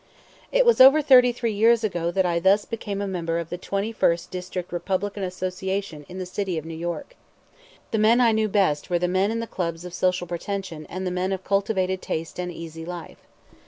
[0.51, 3.57] It was over thirty three years ago that I thus became a member of the
[3.59, 7.15] Twenty first District Republican Association in the city of New York.
[7.91, 11.05] The men I knew best were the men in the clubs of social pretension and
[11.05, 13.19] the men of cultivated taste and easy life.